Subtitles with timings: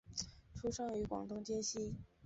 [0.55, 1.95] 出生于广东揭西。